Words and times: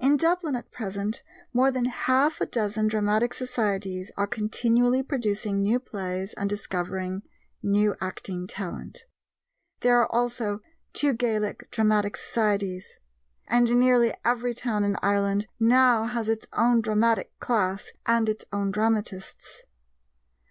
In 0.00 0.16
Dublin 0.16 0.56
at 0.56 0.70
present 0.72 1.22
more 1.52 1.70
than 1.70 1.84
half 1.84 2.40
a 2.40 2.46
dozen 2.46 2.88
dramatic 2.88 3.34
societies 3.34 4.10
are 4.16 4.26
continually 4.26 5.02
producing 5.02 5.62
new 5.62 5.78
plays 5.78 6.32
and 6.32 6.48
discovering 6.48 7.20
new 7.62 7.94
acting 8.00 8.46
talent. 8.46 9.04
There 9.80 10.00
are 10.00 10.10
also 10.10 10.60
two 10.94 11.12
Gaelic 11.12 11.70
dramatic 11.70 12.16
societies. 12.16 12.98
And 13.46 13.78
nearly 13.78 14.14
every 14.24 14.54
town 14.54 14.84
in 14.84 14.96
Ireland 15.02 15.48
now 15.60 16.04
has 16.06 16.30
its 16.30 16.46
own 16.54 16.80
dramatic 16.80 17.38
class 17.38 17.92
and 18.06 18.30
its 18.30 18.46
own 18.54 18.70
dramatists. 18.70 19.64